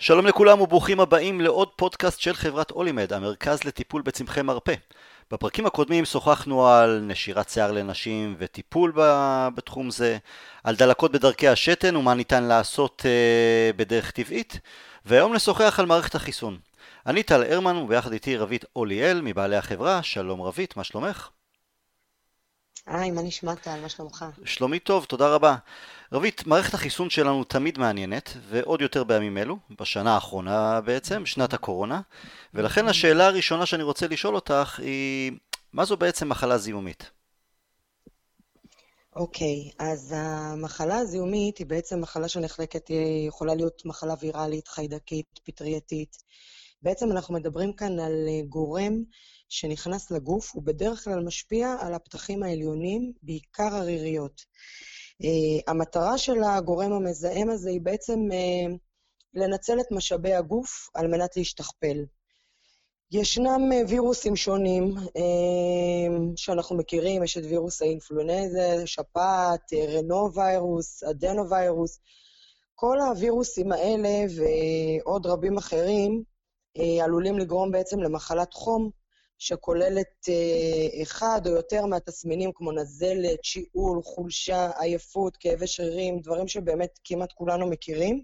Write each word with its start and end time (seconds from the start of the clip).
שלום 0.00 0.26
לכולם 0.26 0.60
וברוכים 0.60 1.00
הבאים 1.00 1.40
לעוד 1.40 1.68
פודקאסט 1.76 2.20
של 2.20 2.34
חברת 2.34 2.70
אולימד, 2.70 3.12
המרכז 3.12 3.64
לטיפול 3.64 4.02
בצמחי 4.02 4.42
מרפא. 4.42 4.74
בפרקים 5.30 5.66
הקודמים 5.66 6.04
שוחחנו 6.04 6.66
על 6.66 7.00
נשירת 7.06 7.48
שיער 7.48 7.72
לנשים 7.72 8.36
וטיפול 8.38 8.92
בתחום 9.54 9.90
זה, 9.90 10.18
על 10.64 10.76
דלקות 10.76 11.12
בדרכי 11.12 11.48
השתן 11.48 11.96
ומה 11.96 12.14
ניתן 12.14 12.44
לעשות 12.44 13.02
uh, 13.04 13.76
בדרך 13.76 14.10
טבעית, 14.10 14.60
והיום 15.04 15.34
נשוחח 15.34 15.80
על 15.80 15.86
מערכת 15.86 16.14
החיסון. 16.14 16.58
אני 17.06 17.22
טל 17.22 17.42
הרמן 17.42 17.76
וביחד 17.76 18.12
איתי 18.12 18.36
רבית 18.36 18.64
אוליאל 18.76 19.20
מבעלי 19.20 19.56
החברה, 19.56 20.02
שלום 20.02 20.42
רבית, 20.42 20.76
מה 20.76 20.84
שלומך? 20.84 21.28
היי, 22.86 23.10
מה 23.10 23.22
נשמע 23.22 23.54
טל? 23.54 23.80
מה 23.82 23.88
שלומך? 23.88 24.24
שלומי 24.44 24.78
טוב, 24.78 25.04
תודה 25.04 25.28
רבה. 25.28 25.56
רבית, 26.12 26.46
מערכת 26.46 26.74
החיסון 26.74 27.10
שלנו 27.10 27.44
תמיד 27.44 27.78
מעניינת, 27.78 28.36
ועוד 28.48 28.80
יותר 28.80 29.04
בימים 29.04 29.38
אלו, 29.38 29.56
בשנה 29.80 30.14
האחרונה 30.14 30.80
בעצם, 30.80 31.26
שנת 31.26 31.54
הקורונה, 31.54 32.00
ולכן 32.54 32.88
השאלה 32.88 33.26
הראשונה 33.26 33.66
שאני 33.66 33.82
רוצה 33.82 34.06
לשאול 34.08 34.34
אותך 34.34 34.80
היא, 34.82 35.32
מה 35.72 35.84
זו 35.84 35.96
בעצם 35.96 36.28
מחלה 36.28 36.58
זיהומית? 36.58 37.10
אוקיי, 39.16 39.70
okay, 39.70 39.84
אז 39.84 40.14
המחלה 40.16 40.96
הזיהומית 40.98 41.58
היא 41.58 41.66
בעצם 41.66 42.00
מחלה 42.00 42.28
שנחלקת, 42.28 42.88
היא 42.88 43.28
יכולה 43.28 43.54
להיות 43.54 43.82
מחלה 43.84 44.14
ויראלית, 44.20 44.68
חיידקית, 44.68 45.40
פטרייתית. 45.44 46.16
בעצם 46.82 47.12
אנחנו 47.12 47.34
מדברים 47.34 47.72
כאן 47.72 48.00
על 48.00 48.14
גורם 48.48 49.02
שנכנס 49.48 50.10
לגוף, 50.10 50.50
הוא 50.54 50.62
בדרך 50.62 51.04
כלל 51.04 51.20
משפיע 51.24 51.76
על 51.80 51.94
הפתחים 51.94 52.42
העליונים, 52.42 53.12
בעיקר 53.22 53.74
הריריות. 53.74 54.44
Uh, 55.22 55.62
המטרה 55.66 56.18
של 56.18 56.42
הגורם 56.42 56.92
המזהם 56.92 57.50
הזה 57.50 57.70
היא 57.70 57.80
בעצם 57.80 58.20
uh, 58.30 58.76
לנצל 59.34 59.80
את 59.80 59.86
משאבי 59.90 60.34
הגוף 60.34 60.88
על 60.94 61.06
מנת 61.06 61.36
להשתכפל. 61.36 62.04
ישנם 63.12 63.70
uh, 63.72 63.90
וירוסים 63.90 64.36
שונים 64.36 64.94
שאנחנו 66.36 66.76
מכירים, 66.76 67.24
יש 67.24 67.38
את 67.38 67.44
וירוס 67.44 67.82
האינפלונזה, 67.82 68.82
שפעת, 68.86 69.72
רנו 69.72 70.34
ויירוס, 70.34 71.02
אדנו 71.02 71.50
ויירוס. 71.50 72.00
כל 72.74 73.00
הווירוסים 73.00 73.72
האלה 73.72 74.24
ועוד 74.36 75.26
רבים 75.26 75.58
אחרים 75.58 76.22
עלולים 77.02 77.38
לגרום 77.38 77.70
בעצם 77.70 78.00
למחלת 78.00 78.54
חום, 78.54 78.90
שכוללת 79.38 80.28
אה, 80.28 81.02
אחד 81.02 81.40
או 81.46 81.52
יותר 81.52 81.86
מהתסמינים 81.86 82.50
כמו 82.54 82.72
נזלת, 82.72 83.44
שיעול, 83.44 84.02
חולשה, 84.02 84.70
עייפות, 84.78 85.36
כאבי 85.36 85.66
שרירים, 85.66 86.20
דברים 86.20 86.48
שבאמת 86.48 86.98
כמעט 87.04 87.32
כולנו 87.32 87.66
מכירים. 87.66 88.22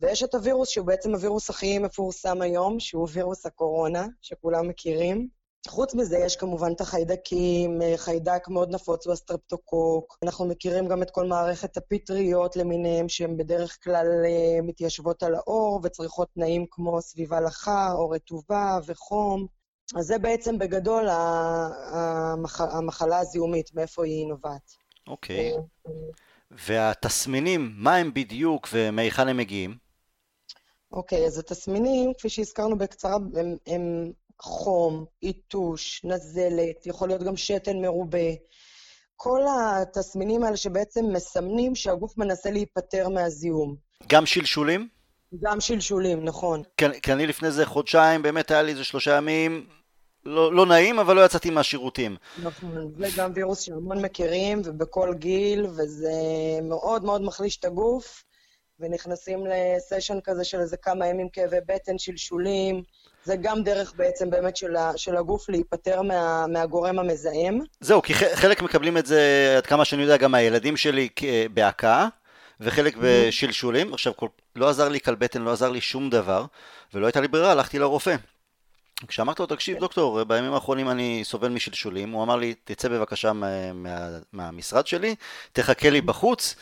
ויש 0.00 0.22
את 0.22 0.34
הווירוס, 0.34 0.68
שהוא 0.68 0.86
בעצם 0.86 1.14
הווירוס 1.14 1.50
הכי 1.50 1.78
מפורסם 1.78 2.42
היום, 2.42 2.80
שהוא 2.80 3.08
וירוס 3.12 3.46
הקורונה, 3.46 4.06
שכולם 4.22 4.68
מכירים. 4.68 5.28
חוץ 5.68 5.94
מזה, 5.94 6.18
יש 6.18 6.36
כמובן 6.36 6.72
את 6.72 6.80
החיידקים, 6.80 7.82
אה, 7.82 7.94
חיידק 7.96 8.48
מאוד 8.48 8.74
נפוץ 8.74 9.06
הוא 9.06 9.12
הסטרפטוקוק. 9.12 10.18
אנחנו 10.22 10.46
מכירים 10.46 10.88
גם 10.88 11.02
את 11.02 11.10
כל 11.10 11.26
מערכת 11.26 11.76
הפטריות 11.76 12.56
למיניהם, 12.56 13.08
שהן 13.08 13.36
בדרך 13.36 13.78
כלל 13.84 14.06
אה, 14.24 14.62
מתיישבות 14.62 15.22
על 15.22 15.34
האור 15.34 15.80
וצריכות 15.82 16.28
תנאים 16.34 16.66
כמו 16.70 17.02
סביבה 17.02 17.40
לחה, 17.40 17.92
או 17.92 18.10
רטובה 18.10 18.78
וחום. 18.86 19.57
אז 19.96 20.06
זה 20.06 20.18
בעצם 20.18 20.58
בגדול 20.58 21.08
המח... 21.08 22.60
המחלה 22.60 23.18
הזיהומית, 23.18 23.74
מאיפה 23.74 24.04
היא 24.04 24.26
נובעת. 24.26 24.72
אוקיי. 25.06 25.52
Okay. 25.54 25.90
והתסמינים, 26.50 27.72
מה 27.76 27.96
הם 27.96 28.14
בדיוק 28.14 28.68
ומהיכן 28.72 29.28
הם 29.28 29.36
מגיעים? 29.36 29.76
אוקיי, 30.92 31.24
okay, 31.24 31.26
אז 31.26 31.38
התסמינים, 31.38 32.12
כפי 32.18 32.28
שהזכרנו 32.28 32.78
בקצרה, 32.78 33.14
הם, 33.14 33.56
הם 33.66 34.12
חום, 34.40 35.04
עיטוש, 35.20 36.04
נזלת, 36.04 36.86
יכול 36.86 37.08
להיות 37.08 37.22
גם 37.22 37.36
שתן 37.36 37.76
מרובה. 37.80 38.28
כל 39.16 39.40
התסמינים 39.50 40.44
האלה 40.44 40.56
שבעצם 40.56 41.04
מסמנים 41.12 41.74
שהגוף 41.74 42.18
מנסה 42.18 42.50
להיפטר 42.50 43.08
מהזיהום. 43.08 43.76
גם 44.08 44.26
שלשולים? 44.26 44.88
גם 45.42 45.60
שלשולים, 45.60 46.24
נכון. 46.24 46.62
כי, 46.76 46.84
כי 47.02 47.12
אני 47.12 47.26
לפני 47.26 47.50
זה 47.50 47.66
חודשיים, 47.66 48.22
באמת 48.22 48.50
היה 48.50 48.62
לי 48.62 48.72
איזה 48.72 48.84
שלושה 48.84 49.16
ימים 49.16 49.66
לא, 50.28 50.54
לא 50.54 50.66
נעים, 50.66 50.98
אבל 50.98 51.16
לא 51.16 51.24
יצאתי 51.24 51.50
מהשירותים. 51.50 52.16
נכון, 52.42 52.92
זה 52.98 53.06
גם 53.16 53.30
וירוס 53.34 53.60
שהמון 53.60 54.02
מכירים, 54.02 54.62
ובכל 54.64 55.14
גיל, 55.14 55.66
וזה 55.66 56.12
מאוד 56.62 57.04
מאוד 57.04 57.22
מחליש 57.22 57.56
את 57.56 57.64
הגוף, 57.64 58.24
ונכנסים 58.80 59.44
לסשן 59.46 60.18
כזה 60.24 60.44
של 60.44 60.60
איזה 60.60 60.76
כמה 60.76 61.06
ימים 61.06 61.28
כאבי 61.28 61.56
בטן, 61.66 61.98
שלשולים. 61.98 62.82
זה 63.24 63.36
גם 63.36 63.62
דרך 63.62 63.92
בעצם 63.96 64.30
באמת 64.30 64.56
של, 64.56 64.76
ה, 64.76 64.92
של 64.96 65.16
הגוף 65.16 65.48
להיפטר 65.48 66.02
מה, 66.02 66.46
מהגורם 66.46 66.98
המזהם. 66.98 67.58
זהו, 67.80 68.02
כי 68.02 68.14
חלק 68.14 68.62
מקבלים 68.62 68.98
את 68.98 69.06
זה, 69.06 69.54
עד 69.56 69.66
כמה 69.66 69.84
שאני 69.84 70.02
יודע, 70.02 70.16
גם 70.16 70.32
מהילדים 70.32 70.76
שלי 70.76 71.08
בהכאה, 71.54 72.08
וחלק 72.60 72.94
mm-hmm. 72.94 73.00
בשלשולים. 73.02 73.94
עכשיו, 73.94 74.12
לא 74.56 74.68
עזר 74.68 74.88
לי 74.88 75.00
כלבטן, 75.00 75.42
לא 75.42 75.52
עזר 75.52 75.70
לי 75.70 75.80
שום 75.80 76.10
דבר, 76.10 76.44
ולא 76.94 77.06
הייתה 77.06 77.20
לי 77.20 77.28
ברירה, 77.28 77.52
הלכתי 77.52 77.78
לרופא. 77.78 78.16
כשאמרתי 79.06 79.42
לו, 79.42 79.46
תקשיב 79.46 79.74
כן. 79.74 79.80
דוקטור, 79.80 80.24
בימים 80.24 80.52
האחרונים 80.52 80.90
אני 80.90 81.20
סובל 81.24 81.48
משלשולים, 81.48 82.10
הוא 82.10 82.22
אמר 82.22 82.36
לי, 82.36 82.54
תצא 82.64 82.88
בבקשה 82.88 83.32
מה, 83.32 83.72
מה, 83.72 84.08
מהמשרד 84.32 84.86
שלי, 84.86 85.14
תחכה 85.52 85.90
לי 85.90 86.00
בחוץ, 86.00 86.56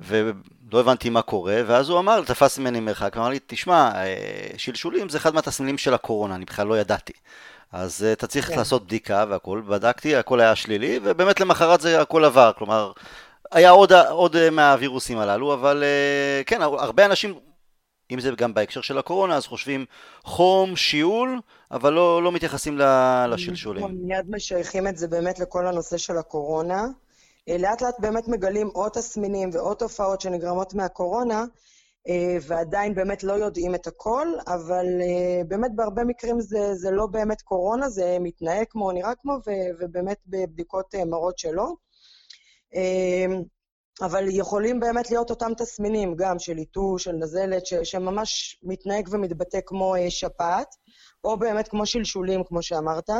ולא 0.00 0.80
הבנתי 0.80 1.10
מה 1.10 1.22
קורה, 1.22 1.60
ואז 1.66 1.88
הוא 1.88 1.98
אמר, 1.98 2.22
תפס 2.24 2.58
ממני 2.58 2.80
מרחק, 2.80 3.16
אמר 3.16 3.28
לי, 3.28 3.38
תשמע, 3.46 3.90
אה, 3.94 4.46
שלשולים 4.56 5.08
זה 5.08 5.18
אחד 5.18 5.34
מהתסמינים 5.34 5.78
של 5.78 5.94
הקורונה, 5.94 6.34
אני 6.34 6.44
בכלל 6.44 6.66
לא 6.66 6.78
ידעתי. 6.78 7.12
אז 7.72 8.04
אה, 8.04 8.12
אתה 8.12 8.26
צריך 8.26 8.48
כן. 8.48 8.56
לעשות 8.56 8.86
בדיקה 8.86 9.24
והכל, 9.28 9.62
בדקתי, 9.66 10.16
הכל 10.16 10.40
היה 10.40 10.56
שלילי, 10.56 11.00
ובאמת 11.02 11.40
למחרת 11.40 11.80
זה 11.80 12.00
הכל 12.00 12.24
עבר, 12.24 12.52
כלומר, 12.58 12.92
היה 13.52 13.70
עוד, 13.70 13.92
עוד 13.92 14.50
מהווירוסים 14.50 15.18
הללו, 15.18 15.54
אבל 15.54 15.84
אה, 15.84 16.44
כן, 16.44 16.62
הרבה 16.62 17.06
אנשים 17.06 17.34
אם 18.14 18.20
זה 18.20 18.30
גם 18.36 18.54
בהקשר 18.54 18.80
של 18.80 18.98
הקורונה, 18.98 19.36
אז 19.36 19.46
חושבים 19.46 19.84
חום, 20.24 20.76
שיעול, 20.76 21.40
אבל 21.70 21.92
לא, 21.92 22.22
לא 22.22 22.32
מתייחסים 22.32 22.78
לשלשולים. 23.28 23.84
נכון, 23.84 23.96
מיד 24.02 24.30
משייכים 24.30 24.88
את 24.88 24.96
זה 24.96 25.08
באמת 25.08 25.38
לכל 25.38 25.66
הנושא 25.66 25.96
של 25.96 26.18
הקורונה. 26.18 26.86
אה, 27.48 27.58
לאט 27.58 27.82
לאט 27.82 28.00
באמת 28.00 28.28
מגלים 28.28 28.66
עוד 28.72 28.92
תסמינים 28.92 29.50
ועוד 29.52 29.76
תופעות 29.76 30.20
שנגרמות 30.20 30.74
מהקורונה, 30.74 31.44
אה, 32.08 32.36
ועדיין 32.46 32.94
באמת 32.94 33.24
לא 33.24 33.32
יודעים 33.32 33.74
את 33.74 33.86
הכל, 33.86 34.28
אבל 34.46 34.86
אה, 35.02 35.44
באמת 35.48 35.70
בהרבה 35.74 36.04
מקרים 36.04 36.40
זה, 36.40 36.74
זה 36.74 36.90
לא 36.90 37.06
באמת 37.06 37.42
קורונה, 37.42 37.88
זה 37.88 38.16
מתנהג 38.20 38.66
כמו, 38.70 38.92
נראה 38.92 39.14
כמו, 39.14 39.38
ובאמת 39.80 40.18
בבדיקות 40.26 40.94
מראות 40.94 41.38
שלא. 41.38 41.74
אבל 44.02 44.24
יכולים 44.28 44.80
באמת 44.80 45.10
להיות 45.10 45.30
אותם 45.30 45.52
תסמינים, 45.56 46.14
גם 46.16 46.38
של 46.38 46.56
עיתוש, 46.56 47.04
של 47.04 47.12
נזלת, 47.12 47.66
ש- 47.66 47.74
שממש 47.74 48.60
מתנהג 48.62 49.08
ומתבטא 49.10 49.58
כמו 49.66 49.96
אה, 49.96 50.10
שפעת, 50.10 50.74
או 51.24 51.36
באמת 51.36 51.68
כמו 51.68 51.86
שלשולים, 51.86 52.44
כמו 52.44 52.62
שאמרת. 52.62 53.10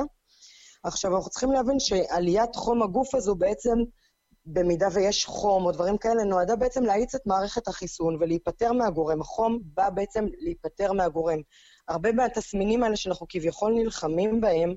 עכשיו, 0.84 1.16
אנחנו 1.16 1.31
צריכים 1.31 1.53
להבין 1.53 1.78
שעליית 1.78 2.54
חום 2.54 2.82
הגוף 2.82 3.15
הזו 3.15 3.34
בעצם, 3.34 3.78
במידה 4.47 4.88
ויש 4.93 5.26
חום 5.26 5.66
או 5.66 5.72
דברים 5.72 5.98
כאלה, 5.98 6.25
נועדה 6.25 6.56
בעצם 6.56 6.82
להאיץ 6.82 7.14
את 7.14 7.26
מערכת 7.26 7.69
החיסון 7.69 8.16
ולהיפטר 8.20 8.72
מהגורם. 8.72 9.20
החום 9.20 9.59
בא 9.64 9.91
בעצם 9.91 10.25
להיפטר 10.38 10.93
מהגורם. 10.93 11.38
הרבה 11.88 12.12
מהתסמינים 12.12 12.82
האלה 12.82 12.97
שאנחנו 12.97 13.26
כביכול 13.28 13.72
נלחמים 13.72 14.41
בהם, 14.41 14.75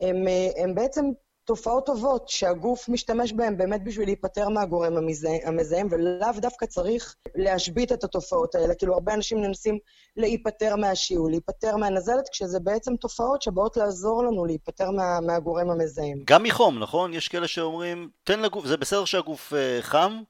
הם, 0.00 0.28
אה, 0.28 0.62
הם 0.62 0.74
בעצם 0.74 1.04
תופעות 1.48 1.86
טובות 1.86 2.28
שהגוף 2.28 2.88
משתמש 2.88 3.32
בהן 3.32 3.56
באמת 3.56 3.84
בשביל 3.84 4.08
להיפטר 4.08 4.48
מהגורם 4.48 4.96
המזהם, 5.44 5.88
ולאו 5.90 6.32
דווקא 6.36 6.66
צריך 6.66 7.14
להשבית 7.34 7.92
את 7.92 8.04
התופעות 8.04 8.54
האלה. 8.54 8.74
כאילו, 8.74 8.94
הרבה 8.94 9.14
אנשים 9.14 9.40
מנסים 9.40 9.78
להיפטר 10.16 10.76
מהשיעול, 10.76 11.30
להיפטר 11.30 11.76
מהנזלת, 11.76 12.28
כשזה 12.32 12.60
בעצם 12.60 12.96
תופעות 12.96 13.42
שבאות 13.42 13.76
לעזור 13.76 14.24
לנו 14.24 14.44
להיפטר 14.44 14.90
מה, 14.90 15.20
מהגורם 15.20 15.70
המזהם. 15.70 16.18
גם 16.24 16.42
מחום, 16.42 16.78
נכון? 16.78 17.14
יש 17.14 17.28
כאלה 17.28 17.48
שאומרים, 17.48 18.08
תן 18.24 18.40
לגוף, 18.40 18.66
זה 18.66 18.76
בסדר 18.76 19.04
שהגוף 19.04 19.52
uh, 19.52 19.82
חם, 19.82 20.22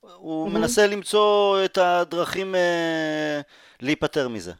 הוא 0.00 0.46
mm-hmm. 0.46 0.50
מנסה 0.50 0.86
למצוא 0.86 1.58
את 1.64 1.78
הדרכים 1.78 2.54
uh, 2.54 2.58
להיפטר 3.80 4.28
מזה. 4.28 4.52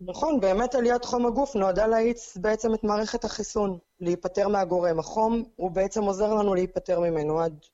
נכון, 0.00 0.40
באמת 0.40 0.74
עליית 0.74 1.04
חום 1.04 1.26
הגוף 1.26 1.56
נועדה 1.56 1.86
להאיץ 1.86 2.36
בעצם 2.36 2.74
את 2.74 2.84
מערכת 2.84 3.24
החיסון, 3.24 3.78
להיפטר 4.00 4.48
מהגורם. 4.48 4.98
החום 4.98 5.44
הוא 5.56 5.70
בעצם 5.70 6.02
עוזר 6.02 6.34
לנו 6.34 6.54
להיפטר 6.54 7.00
ממנו 7.00 7.40
עד 7.40 7.64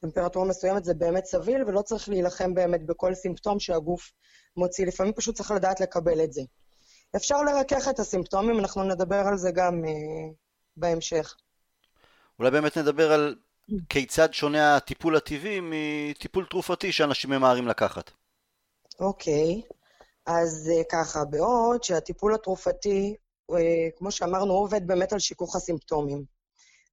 טמפרטורה 0.00 0.46
מסוימת, 0.46 0.84
זה 0.84 0.94
באמת 0.94 1.24
סביל, 1.24 1.64
ולא 1.66 1.82
צריך 1.82 2.08
להילחם 2.08 2.54
באמת 2.54 2.86
בכל 2.86 3.14
סימפטום 3.14 3.60
שהגוף 3.60 4.12
מוציא. 4.56 4.86
לפעמים 4.86 5.12
פשוט 5.12 5.36
צריך 5.36 5.50
לדעת 5.50 5.80
לקבל 5.80 6.24
את 6.24 6.32
זה. 6.32 6.42
אפשר 7.16 7.42
לרכך 7.42 7.88
את 7.88 7.98
הסימפטומים, 7.98 8.58
אנחנו 8.58 8.84
נדבר 8.84 9.22
על 9.28 9.36
זה 9.36 9.50
גם 9.50 9.84
uh, 9.84 9.88
בהמשך. 10.76 11.36
אולי 12.38 12.50
באמת 12.50 12.78
נדבר 12.78 13.12
על 13.12 13.36
כיצד 13.88 14.34
שונה 14.34 14.76
הטיפול 14.76 15.16
הטבעי 15.16 15.60
מטיפול 15.62 16.46
תרופתי 16.50 16.92
שאנשים 16.92 17.30
ממהרים 17.30 17.68
לקחת. 17.68 18.10
אוקיי. 19.00 19.62
Okay. 19.64 19.75
אז 20.26 20.70
אה, 20.74 20.82
ככה, 20.92 21.24
בעוד 21.24 21.82
שהטיפול 21.84 22.34
התרופתי, 22.34 23.14
אה, 23.50 23.88
כמו 23.96 24.10
שאמרנו, 24.10 24.52
הוא 24.52 24.62
עובד 24.62 24.86
באמת 24.86 25.12
על 25.12 25.18
שיכוך 25.18 25.56
הסימפטומים. 25.56 26.24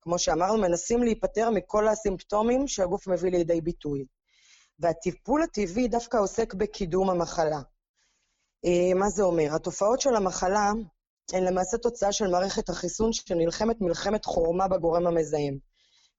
כמו 0.01 0.19
שאמרנו, 0.19 0.57
מנסים 0.57 1.03
להיפטר 1.03 1.49
מכל 1.49 1.87
הסימפטומים 1.87 2.67
שהגוף 2.67 3.07
מביא 3.07 3.31
לידי 3.31 3.61
ביטוי. 3.61 4.05
והטיפול 4.79 5.43
הטבעי 5.43 5.87
דווקא 5.87 6.17
עוסק 6.17 6.53
בקידום 6.53 7.09
המחלה. 7.09 7.61
אה, 8.65 8.93
מה 8.95 9.09
זה 9.09 9.23
אומר? 9.23 9.55
התופעות 9.55 10.01
של 10.01 10.15
המחלה 10.15 10.71
הן 11.33 11.43
למעשה 11.43 11.77
תוצאה 11.77 12.11
של 12.11 12.27
מערכת 12.27 12.69
החיסון 12.69 13.13
שנלחמת 13.13 13.81
מלחמת 13.81 14.25
חורמה 14.25 14.67
בגורם 14.67 15.07
המזהם. 15.07 15.57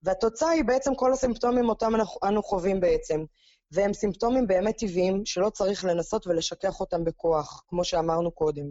והתוצאה 0.05 0.49
היא 0.49 0.63
בעצם 0.63 0.95
כל 0.95 1.13
הסימפטומים 1.13 1.69
אותם 1.69 1.93
אנו 2.23 2.43
חווים 2.43 2.79
בעצם. 2.79 3.25
והם 3.71 3.93
סימפטומים 3.93 4.47
באמת 4.47 4.77
טבעיים 4.77 5.25
שלא 5.25 5.49
צריך 5.49 5.85
לנסות 5.85 6.27
ולשכח 6.27 6.79
אותם 6.79 7.03
בכוח, 7.03 7.63
כמו 7.67 7.83
שאמרנו 7.83 8.31
קודם. 8.31 8.65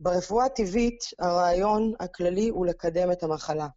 ברפואה 0.00 0.44
הטבעית, 0.44 1.04
הרעיון 1.18 1.92
הכללי 2.00 2.48
הוא 2.48 2.66
לקדם 2.66 3.12
את 3.12 3.22
המחלה. 3.22 3.68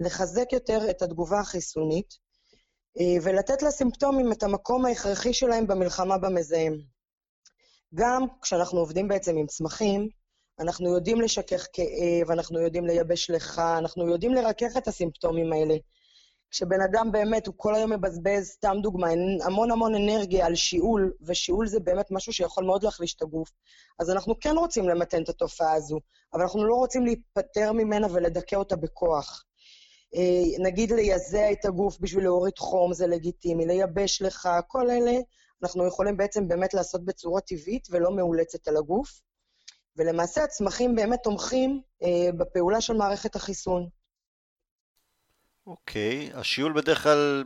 לחזק 0.00 0.52
יותר 0.52 0.90
את 0.90 1.02
התגובה 1.02 1.40
החיסונית, 1.40 2.14
אה, 3.00 3.16
ולתת 3.22 3.62
לסימפטומים 3.62 4.32
את 4.32 4.42
המקום 4.42 4.86
ההכרחי 4.86 5.34
שלהם 5.34 5.66
במלחמה 5.66 6.18
במזהם. 6.18 6.78
גם 7.94 8.26
כשאנחנו 8.42 8.80
עובדים 8.80 9.08
בעצם 9.08 9.36
עם 9.36 9.46
צמחים, 9.46 10.08
אנחנו 10.58 10.94
יודעים 10.94 11.20
לשכך 11.20 11.66
כאב, 11.72 12.30
אנחנו 12.30 12.60
יודעים 12.60 12.86
לייבש 12.86 13.30
לך, 13.30 13.58
אנחנו 13.78 14.08
יודעים 14.08 14.34
לרכך 14.34 14.76
את 14.78 14.88
הסימפטומים 14.88 15.52
האלה. 15.52 15.74
כשבן 16.50 16.80
אדם 16.80 17.12
באמת, 17.12 17.46
הוא 17.46 17.54
כל 17.56 17.74
היום 17.74 17.92
מבזבז, 17.92 18.46
סתם 18.46 18.76
דוגמה, 18.82 19.08
המון 19.44 19.70
המון 19.70 19.94
אנרגיה 19.94 20.46
על 20.46 20.54
שיעול, 20.54 21.12
ושיעול 21.26 21.66
זה 21.66 21.80
באמת 21.80 22.10
משהו 22.10 22.32
שיכול 22.32 22.64
מאוד 22.64 22.82
להחליש 22.82 23.14
את 23.14 23.22
הגוף, 23.22 23.50
אז 23.98 24.10
אנחנו 24.10 24.40
כן 24.40 24.56
רוצים 24.56 24.88
למתן 24.88 25.22
את 25.22 25.28
התופעה 25.28 25.72
הזו, 25.72 26.00
אבל 26.32 26.42
אנחנו 26.42 26.64
לא 26.64 26.74
רוצים 26.74 27.04
להיפטר 27.04 27.72
ממנה 27.72 28.06
ולדכא 28.10 28.56
אותה 28.56 28.76
בכוח. 28.76 29.44
אה, 30.14 30.62
נגיד 30.64 30.92
לייזע 30.92 31.52
את 31.52 31.64
הגוף 31.64 31.98
בשביל 32.00 32.24
להוריד 32.24 32.58
חום 32.58 32.94
זה 32.94 33.06
לגיטימי, 33.06 33.66
לייבש 33.66 34.22
לך, 34.22 34.48
כל 34.68 34.90
אלה 34.90 35.12
אנחנו 35.62 35.86
יכולים 35.86 36.16
בעצם 36.16 36.48
באמת 36.48 36.74
לעשות 36.74 37.04
בצורה 37.04 37.40
טבעית 37.40 37.88
ולא 37.90 38.16
מאולצת 38.16 38.68
על 38.68 38.76
הגוף. 38.76 39.20
ולמעשה 39.96 40.44
הצמחים 40.44 40.94
באמת 40.94 41.18
תומכים 41.22 41.80
אה, 42.02 42.32
בפעולה 42.32 42.80
של 42.80 42.96
מערכת 42.96 43.36
החיסון. 43.36 43.88
אוקיי. 45.66 46.30
השיעול 46.34 46.72
בדרך 46.72 47.02
כלל, 47.02 47.44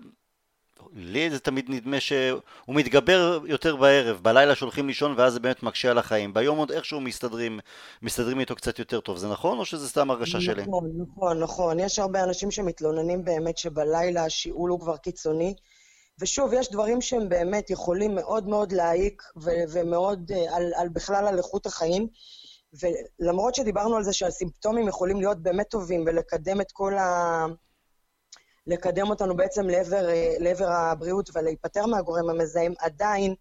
לי 0.92 1.30
זה 1.30 1.38
תמיד 1.38 1.64
נדמה 1.68 2.00
שהוא 2.00 2.40
מתגבר 2.68 3.40
יותר 3.44 3.76
בערב, 3.76 4.20
בלילה 4.22 4.54
שהולכים 4.54 4.86
לישון 4.86 5.14
ואז 5.16 5.32
זה 5.32 5.40
באמת 5.40 5.62
מקשה 5.62 5.90
על 5.90 5.98
החיים. 5.98 6.34
ביום 6.34 6.58
עוד 6.58 6.70
איכשהו 6.72 7.00
מסתדרים, 7.00 7.60
מסתדרים 8.02 8.40
איתו 8.40 8.54
קצת 8.54 8.78
יותר 8.78 9.00
טוב, 9.00 9.16
זה 9.16 9.28
נכון 9.28 9.58
או 9.58 9.64
שזה 9.64 9.88
סתם 9.88 10.10
הרגשה 10.10 10.40
שלי? 10.40 10.62
נכון, 10.62 10.90
נכון, 10.96 11.38
נכון. 11.38 11.80
יש 11.80 11.98
הרבה 11.98 12.24
אנשים 12.24 12.50
שמתלוננים 12.50 13.24
באמת 13.24 13.58
שבלילה 13.58 14.24
השיעול 14.24 14.70
הוא 14.70 14.80
כבר 14.80 14.96
קיצוני. 14.96 15.54
ושוב, 16.20 16.52
יש 16.52 16.70
דברים 16.70 17.00
שהם 17.00 17.28
באמת 17.28 17.70
יכולים 17.70 18.14
מאוד 18.14 18.48
מאוד 18.48 18.72
להעיק 18.72 19.22
ו- 19.42 19.64
ומאוד 19.72 20.30
uh, 20.30 20.54
על, 20.54 20.72
על 20.76 20.88
בכלל 20.88 21.26
על 21.26 21.38
איכות 21.38 21.66
החיים. 21.66 22.08
ולמרות 22.80 23.54
שדיברנו 23.54 23.96
על 23.96 24.04
זה 24.04 24.12
שהסימפטומים 24.12 24.88
יכולים 24.88 25.20
להיות 25.20 25.42
באמת 25.42 25.68
טובים 25.68 26.04
ולקדם 26.06 26.60
את 26.60 26.72
כל 26.72 26.98
ה... 26.98 27.46
לקדם 28.68 29.10
אותנו 29.10 29.36
בעצם 29.36 29.68
לעבר, 29.68 30.08
אה, 30.08 30.34
לעבר 30.38 30.68
הבריאות 30.68 31.30
ולהיפטר 31.34 31.86
מהגורם 31.86 32.30
המזהם, 32.30 32.72
עדיין 32.78 33.34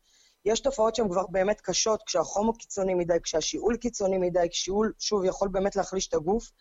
יש 0.45 0.59
תופעות 0.59 0.95
שהן 0.95 1.09
כבר 1.09 1.25
באמת 1.29 1.61
קשות, 1.61 2.03
כשהחום 2.05 2.47
הוא 2.47 2.55
קיצוני 2.59 2.93
מדי, 2.93 3.17
כשהשיעול 3.23 3.77
קיצוני 3.77 4.17
מדי, 4.17 4.47
כשיעול, 4.51 4.93
שוב, 4.99 5.25
יכול 5.25 5.49
באמת 5.49 5.75
להחליש 5.75 6.07
את 6.07 6.13
הגוף, 6.13 6.51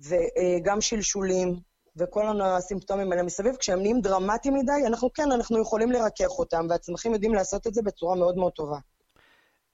וגם 0.00 0.80
שלשולים, 0.80 1.54
וכל 1.96 2.42
הסימפטומים 2.42 3.12
האלה 3.12 3.22
מסביב, 3.22 3.56
כשהם 3.56 3.80
נהיים 3.80 4.00
דרמטיים 4.00 4.54
מדי, 4.54 4.86
אנחנו 4.86 5.12
כן, 5.12 5.32
אנחנו 5.32 5.62
יכולים 5.62 5.92
לרכך 5.92 6.38
אותם, 6.38 6.66
והצמחים 6.70 7.12
יודעים 7.12 7.34
לעשות 7.34 7.66
את 7.66 7.74
זה 7.74 7.82
בצורה 7.82 8.16
מאוד 8.16 8.36
מאוד 8.36 8.52
טובה. 8.52 8.78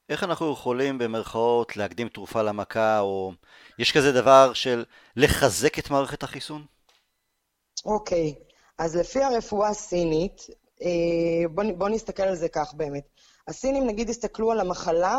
איך 0.08 0.24
אנחנו 0.24 0.52
יכולים 0.52 0.98
במרכאות 0.98 1.76
להקדים 1.76 2.08
תרופה 2.08 2.42
למכה, 2.42 3.00
או 3.00 3.32
יש 3.78 3.92
כזה 3.92 4.12
דבר 4.12 4.52
של 4.52 4.84
לחזק 5.16 5.78
את 5.78 5.90
מערכת 5.90 6.22
החיסון? 6.22 6.73
אוקיי, 7.84 8.34
אז 8.78 8.96
לפי 8.96 9.22
הרפואה 9.22 9.68
הסינית, 9.68 10.46
אה, 10.82 11.48
בואו 11.50 11.76
בוא 11.76 11.88
נסתכל 11.88 12.22
על 12.22 12.34
זה 12.34 12.48
כך 12.48 12.74
באמת. 12.74 13.04
הסינים 13.48 13.86
נגיד 13.86 14.10
הסתכלו 14.10 14.52
על 14.52 14.60
המחלה 14.60 15.18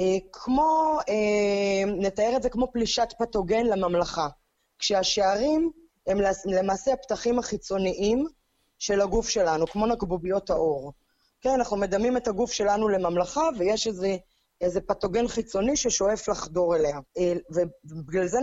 אה, 0.00 0.16
כמו, 0.32 0.98
אה, 1.08 2.50
כמו 2.50 2.72
פלישת 2.72 3.08
פתוגן 3.18 3.66
לממלכה, 3.66 4.28
כשהשערים 4.78 5.70
הם 6.06 6.18
למעשה 6.44 6.92
הפתחים 6.92 7.38
החיצוניים 7.38 8.26
של 8.78 9.00
הגוף 9.00 9.28
שלנו, 9.28 9.66
כמו 9.66 9.86
נקבוביות 9.86 10.50
האור. 10.50 10.92
כן, 11.40 11.50
אנחנו 11.50 11.76
מדמים 11.76 12.16
את 12.16 12.28
הגוף 12.28 12.52
שלנו 12.52 12.88
לממלכה, 12.88 13.48
ויש 13.58 13.86
איזה, 13.86 14.16
איזה 14.60 14.80
פתוגן 14.80 15.28
חיצוני 15.28 15.76
ששואף 15.76 16.28
לחדור 16.28 16.76
אליה. 16.76 16.98
ובגלל 17.50 18.26
זה 18.26 18.38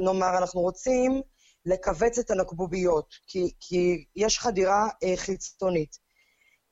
נאמר, 0.00 0.38
אנחנו 0.38 0.60
רוצים 0.60 1.22
לכווץ 1.66 2.18
את 2.18 2.30
הנקבוביות, 2.30 3.14
כי, 3.26 3.52
כי 3.60 4.04
יש 4.16 4.38
חדירה 4.38 4.88
אה, 5.04 5.16
חיצונית. 5.16 5.96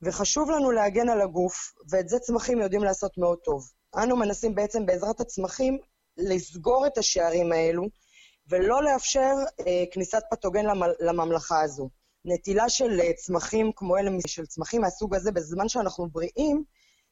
וחשוב 0.01 0.49
לנו 0.51 0.71
להגן 0.71 1.09
על 1.09 1.21
הגוף, 1.21 1.73
ואת 1.89 2.09
זה 2.09 2.19
צמחים 2.19 2.61
יודעים 2.61 2.83
לעשות 2.83 3.17
מאוד 3.17 3.37
טוב. 3.43 3.69
אנו 3.95 4.15
מנסים 4.17 4.55
בעצם 4.55 4.85
בעזרת 4.85 5.19
הצמחים 5.19 5.77
לסגור 6.17 6.87
את 6.87 6.97
השערים 6.97 7.51
האלו, 7.51 7.83
ולא 8.49 8.83
לאפשר 8.83 9.33
אה, 9.67 9.83
כניסת 9.91 10.23
פתוגן 10.31 10.65
לממלכה 10.99 11.61
הזו. 11.61 11.89
נטילה 12.25 12.69
של 12.69 12.99
אה, 12.99 13.13
צמחים 13.13 13.71
כמו 13.75 13.97
אלה, 13.97 14.11
של 14.27 14.45
צמחים 14.45 14.81
מהסוג 14.81 15.15
הזה, 15.15 15.31
בזמן 15.31 15.69
שאנחנו 15.69 16.09
בריאים, 16.09 16.63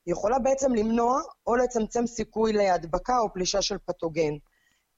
יכולה 0.07 0.39
בעצם 0.39 0.73
למנוע 0.73 1.21
או 1.47 1.55
לצמצם 1.55 2.07
סיכוי 2.07 2.53
להדבקה 2.53 3.19
או 3.19 3.33
פלישה 3.33 3.61
של 3.61 3.77
פתוגן. 3.85 4.33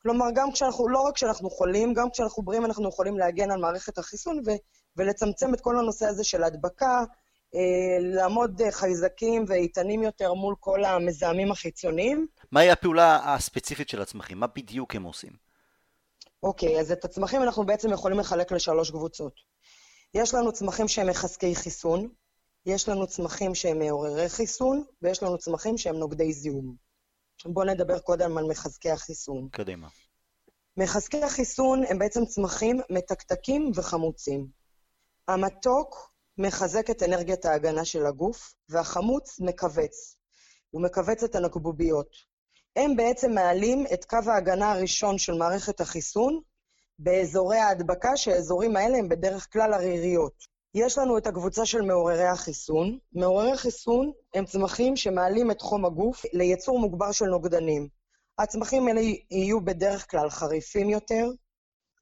כלומר, 0.01 0.25
גם 0.35 0.51
כשאנחנו, 0.51 0.89
לא 0.89 1.01
רק 1.01 1.15
כשאנחנו 1.15 1.49
חולים, 1.49 1.93
גם 1.93 2.09
כשאנחנו 2.09 2.43
בריאים 2.43 2.65
אנחנו 2.65 2.89
יכולים 2.89 3.17
להגן 3.17 3.51
על 3.51 3.61
מערכת 3.61 3.97
החיסון 3.97 4.39
ו, 4.45 4.51
ולצמצם 4.97 5.53
את 5.53 5.61
כל 5.61 5.79
הנושא 5.79 6.05
הזה 6.05 6.23
של 6.23 6.43
הדבקה, 6.43 7.03
אה, 7.55 7.97
לעמוד 7.99 8.61
אה, 8.61 8.71
חייזקים 8.71 9.45
ואיתנים 9.47 10.03
יותר 10.03 10.33
מול 10.33 10.55
כל 10.59 10.83
המזהמים 10.83 11.51
החיצוניים. 11.51 12.27
מהי 12.51 12.71
הפעולה 12.71 13.33
הספציפית 13.35 13.89
של 13.89 14.01
הצמחים? 14.01 14.39
מה 14.39 14.47
בדיוק 14.47 14.95
הם 14.95 15.03
עושים? 15.03 15.31
אוקיי, 16.43 16.79
אז 16.79 16.91
את 16.91 17.05
הצמחים 17.05 17.43
אנחנו 17.43 17.65
בעצם 17.65 17.91
יכולים 17.91 18.19
לחלק 18.19 18.51
לשלוש 18.51 18.91
קבוצות. 18.91 19.33
יש 20.13 20.33
לנו 20.33 20.51
צמחים 20.51 20.87
שהם 20.87 21.07
מחזקי 21.07 21.55
חיסון, 21.55 22.09
יש 22.65 22.89
לנו 22.89 23.07
צמחים 23.07 23.55
שהם 23.55 23.79
מעוררי 23.79 24.29
חיסון, 24.29 24.83
ויש 25.01 25.23
לנו 25.23 25.37
צמחים 25.37 25.77
שהם 25.77 25.95
נוגדי 25.95 26.33
זיהום. 26.33 26.88
בואו 27.45 27.65
נדבר 27.65 27.99
קודם 27.99 28.37
על 28.37 28.45
מחזקי 28.45 28.91
החיסון. 28.91 29.49
קדימה. 29.51 29.87
מחזקי 30.77 31.23
החיסון 31.23 31.83
הם 31.89 31.99
בעצם 31.99 32.25
צמחים 32.25 32.79
מתקתקים 32.89 33.71
וחמוצים. 33.75 34.47
המתוק 35.27 36.11
מחזק 36.37 36.89
את 36.89 37.03
אנרגיית 37.03 37.45
ההגנה 37.45 37.85
של 37.85 38.05
הגוף, 38.05 38.53
והחמוץ 38.69 39.39
מכווץ. 39.39 40.17
הוא 40.71 40.81
מכווץ 40.81 41.23
את 41.23 41.35
הנקבוביות. 41.35 42.15
הם 42.75 42.95
בעצם 42.95 43.31
מעלים 43.31 43.85
את 43.93 44.05
קו 44.05 44.17
ההגנה 44.27 44.71
הראשון 44.71 45.17
של 45.17 45.33
מערכת 45.33 45.81
החיסון 45.81 46.41
באזורי 46.99 47.57
ההדבקה, 47.57 48.17
שהאזורים 48.17 48.75
האלה 48.75 48.97
הם 48.97 49.09
בדרך 49.09 49.53
כלל 49.53 49.73
עריריות. 49.73 50.58
יש 50.73 50.97
לנו 50.97 51.17
את 51.17 51.27
הקבוצה 51.27 51.65
של 51.65 51.81
מעוררי 51.81 52.27
החיסון. 52.27 52.97
מעוררי 53.13 53.57
חיסון 53.57 54.11
הם 54.33 54.45
צמחים 54.45 54.95
שמעלים 54.95 55.51
את 55.51 55.61
חום 55.61 55.85
הגוף 55.85 56.25
ליצור 56.33 56.79
מוגבר 56.79 57.11
של 57.11 57.25
נוגדנים. 57.25 57.87
הצמחים 58.39 58.87
האלה 58.87 59.01
יהיו 59.31 59.61
בדרך 59.61 60.11
כלל 60.11 60.29
חריפים 60.29 60.89
יותר, 60.89 61.29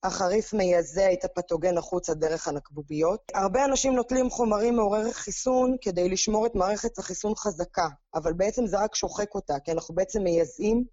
החריף 0.03 0.53
מייזע 0.53 1.13
את 1.13 1.25
הפתוגן 1.25 1.77
החוצה 1.77 2.13
דרך 2.13 2.47
הנקבוביות. 2.47 3.21
הרבה 3.33 3.65
אנשים 3.65 3.95
נוטלים 3.95 4.29
חומרים 4.29 4.75
מעוררי 4.75 5.13
חיסון 5.13 5.75
כדי 5.81 6.09
לשמור 6.09 6.45
את 6.45 6.55
מערכת 6.55 6.97
החיסון 6.97 7.35
חזקה, 7.35 7.87
אבל 8.15 8.33
בעצם 8.33 8.67
זה 8.67 8.79
רק 8.79 8.95
שוחק 8.95 9.35
אותה, 9.35 9.59
כי 9.59 9.71
אנחנו 9.71 9.95
בעצם 9.95 10.23
מייזעים, 10.23 10.83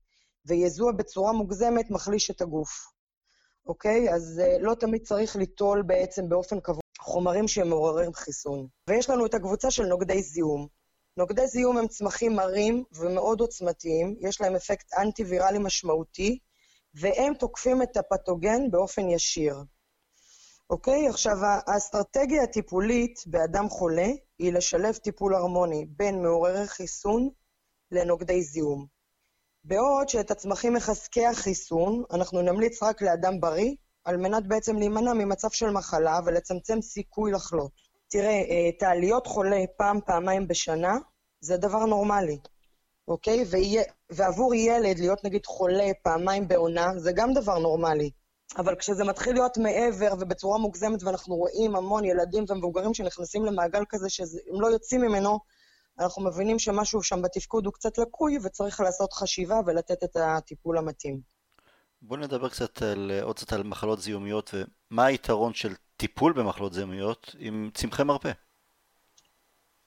ויזוע 0.47 0.93
בצורה 0.93 1.33
מוגזמת 1.33 1.90
מחליש 1.90 2.31
את 2.31 2.40
הגוף. 2.40 2.71
אוקיי? 3.66 4.14
אז 4.14 4.43
uh, 4.45 4.62
לא 4.62 4.75
תמיד 4.75 5.02
צריך 5.02 5.37
ליטול 5.37 5.83
בעצם 5.83 6.28
באופן 6.28 6.61
קבוע 6.61 6.84
חומרים 7.05 7.49
שהם 7.49 7.69
מעוררים 7.69 8.15
חיסון. 8.15 8.67
ויש 8.89 9.11
לנו 9.11 9.27
את 9.27 9.35
הקבוצה 9.35 9.71
של 9.71 9.87
נוגדי 9.87 10.23
זיהום. 10.23 10.67
נוגדי 11.17 11.47
זיהום 11.47 11.79
הם 11.79 11.89
צמחים 11.89 12.33
מרים 12.33 12.85
ומאוד 12.93 13.41
עוצמתיים, 13.41 14.17
יש 14.21 14.41
להם 14.41 14.57
אפקט 14.57 14.95
אנטי-ויראלי 14.95 15.59
משמעותי, 15.59 16.39
והם 16.95 17.35
תוקפים 17.35 17.83
את 17.83 17.97
הפתוגן 17.97 18.71
באופן 18.71 19.09
ישיר. 19.09 19.57
אוקיי? 20.71 21.09
עכשיו, 21.09 21.37
האסטרטגיה 21.67 22.43
הטיפולית 22.43 23.21
באדם 23.27 23.69
חולה 23.69 24.09
היא 24.39 24.53
לשלב 24.53 24.95
טיפול 24.95 25.35
הרמוני 25.35 25.87
בין 25.89 26.23
מעוררי 26.23 26.67
חיסון 26.67 27.29
לנוגדי 27.91 28.43
זיהום. 28.43 28.87
בעוד 29.65 30.09
שאת 30.09 30.31
הצמחים 30.31 30.73
מחזקי 30.73 31.27
החיסון, 31.27 32.03
אנחנו 32.13 32.43
נמליץ 32.43 32.83
רק 32.83 33.03
לאדם 33.03 33.41
בריא, 33.41 33.75
על 34.05 34.17
מנת 34.17 34.47
בעצם 34.47 34.77
להימנע 34.77 35.13
ממצב 35.13 35.51
של 35.51 35.71
מחלה 35.71 36.21
ולצמצם 36.25 36.83
סיכוי 36.83 37.33
לחלות. 37.33 37.71
תראה, 38.09 38.43
אה, 38.83 38.89
העליות 38.89 39.27
חולה 39.27 39.65
פעם, 39.77 40.01
פעמיים 40.07 40.49
בשנה, 40.49 40.99
זה 41.41 41.57
דבר 41.57 41.87
נורמלי, 41.87 42.39
אוקיי? 43.09 43.45
ויה, 43.51 43.83
ועבור 44.11 44.55
ילד 44.55 44.99
להיות 44.99 45.25
נגיד 45.25 45.47
חולה 45.47 45.91
פעמיים 46.03 46.49
בעונה, 46.49 46.99
זה 46.99 47.13
גם 47.13 47.33
דבר 47.35 47.59
נורמלי. 47.59 48.11
אבל 48.57 48.75
כשזה 48.75 49.05
מתחיל 49.05 49.33
להיות 49.33 49.59
מעבר 49.59 50.15
ובצורה 50.21 50.59
מוגזמת, 50.59 51.03
ואנחנו 51.03 51.35
רואים 51.35 51.77
המון 51.77 52.05
ילדים 52.05 52.45
ומבוגרים 52.49 52.95
שנכנסים 52.95 53.45
למעגל 53.45 53.83
כזה 53.89 54.09
שהם 54.11 54.61
לא 54.61 54.67
יוצאים 54.67 55.01
ממנו, 55.01 55.39
אנחנו 55.99 56.25
מבינים 56.25 56.59
שמשהו 56.59 57.03
שם 57.03 57.23
בתפקוד 57.23 57.67
הוא 57.67 57.73
קצת 57.73 57.99
לקוי, 57.99 58.39
וצריך 58.43 58.81
לעשות 58.81 59.13
חשיבה 59.13 59.61
ולתת 59.67 60.05
את 60.05 60.17
הטיפול 60.17 60.79
המתאים. 60.79 61.34
בואו 62.07 62.21
נדבר 62.21 62.49
קצת 62.49 62.83
על, 62.83 63.11
עוד 63.23 63.37
קצת 63.37 63.53
על 63.53 63.63
מחלות 63.63 64.01
זיהומיות, 64.01 64.51
ומה 64.55 65.05
היתרון 65.05 65.55
של 65.55 65.75
טיפול 65.97 66.33
במחלות 66.33 66.73
זיהומיות 66.73 67.37
עם 67.39 67.71
צמחי 67.75 68.03
מרפא. 68.03 68.33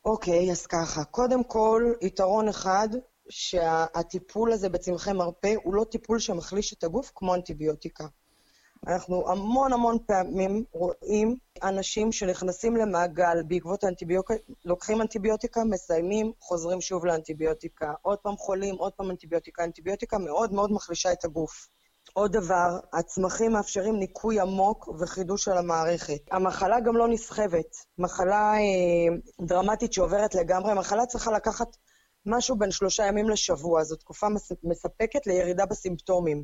אוקיי, 0.05 0.51
אז 0.51 0.67
ככה, 0.67 1.03
קודם 1.03 1.43
כל, 1.43 1.83
יתרון 2.01 2.47
אחד, 2.47 2.87
שהטיפול 3.29 4.51
הזה 4.51 4.69
בצמחי 4.69 5.13
מרפא 5.13 5.53
הוא 5.63 5.73
לא 5.73 5.83
טיפול 5.83 6.19
שמחליש 6.19 6.73
את 6.73 6.83
הגוף 6.83 7.11
כמו 7.15 7.35
אנטיביוטיקה. 7.35 8.07
אנחנו 8.87 9.31
המון 9.31 9.73
המון 9.73 9.97
פעמים 10.07 10.63
רואים 10.71 11.35
אנשים 11.63 12.11
שנכנסים 12.11 12.75
למעגל 12.75 13.43
בעקבות 13.47 13.83
האנטיביוטיקה, 13.83 14.33
לוקחים 14.65 15.01
אנטיביוטיקה, 15.01 15.63
מסיימים, 15.63 16.31
חוזרים 16.39 16.81
שוב 16.81 17.05
לאנטיביוטיקה. 17.05 17.93
עוד 18.01 18.17
פעם 18.17 18.37
חולים, 18.37 18.75
עוד 18.75 18.93
פעם 18.93 19.11
אנטיביוטיקה. 19.11 19.63
אנטיביוטיקה 19.63 20.17
מאוד 20.17 20.53
מאוד 20.53 20.71
מחלישה 20.71 21.11
את 21.11 21.25
הגוף. 21.25 21.67
עוד 22.17 22.31
דבר, 22.31 22.79
הצמחים 22.93 23.51
מאפשרים 23.51 23.99
ניקוי 23.99 24.39
עמוק 24.39 24.89
וחידוש 24.99 25.43
של 25.43 25.57
המערכת. 25.57 26.19
המחלה 26.31 26.79
גם 26.79 26.97
לא 26.97 27.07
נסחבת. 27.07 27.75
מחלה 27.97 28.53
אה, 28.53 29.17
דרמטית 29.41 29.93
שעוברת 29.93 30.35
לגמרי, 30.35 30.73
מחלה 30.73 31.05
צריכה 31.05 31.31
לקחת 31.31 31.67
משהו 32.25 32.55
בין 32.55 32.71
שלושה 32.71 33.05
ימים 33.05 33.29
לשבוע. 33.29 33.83
זו 33.83 33.95
תקופה 33.95 34.27
מספקת 34.63 35.27
לירידה 35.27 35.65
בסימפטומים. 35.65 36.43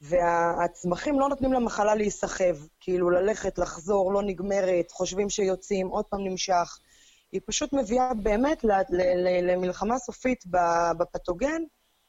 והצמחים 0.00 1.20
לא 1.20 1.28
נותנים 1.28 1.52
למחלה 1.52 1.94
להיסחב, 1.94 2.56
כאילו 2.80 3.10
ללכת, 3.10 3.58
לחזור, 3.58 4.12
לא 4.12 4.22
נגמרת, 4.22 4.90
חושבים 4.90 5.30
שיוצאים, 5.30 5.88
עוד 5.88 6.04
פעם 6.04 6.24
נמשך. 6.24 6.78
היא 7.32 7.40
פשוט 7.46 7.72
מביאה 7.72 8.14
באמת 8.14 8.64
למלחמה 9.42 9.98
סופית 9.98 10.44
בפתוגן 10.98 11.62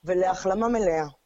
ולהחלמה 0.04 0.68
מלאה. 0.68 1.21